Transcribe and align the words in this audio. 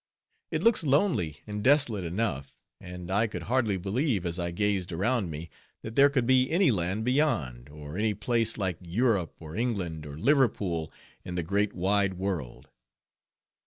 It 0.49 0.63
looks 0.63 0.83
lonely 0.83 1.41
and 1.45 1.63
desolate 1.63 2.03
enough, 2.05 2.51
and 2.79 3.11
I 3.11 3.27
could 3.27 3.43
hardly 3.43 3.77
believe, 3.77 4.25
as 4.25 4.39
I 4.39 4.49
gazed 4.49 4.91
around 4.91 5.29
me, 5.29 5.51
that 5.83 5.95
there 5.95 6.09
could 6.09 6.25
be 6.25 6.49
any 6.49 6.71
land 6.71 7.05
beyond, 7.05 7.69
or 7.69 7.99
any 7.99 8.15
place 8.15 8.57
like 8.57 8.79
Europe 8.81 9.35
or 9.39 9.55
England 9.55 10.07
or 10.07 10.17
Liverpool 10.17 10.91
in 11.23 11.35
the 11.35 11.43
great 11.43 11.73
wide 11.73 12.15
world. 12.15 12.67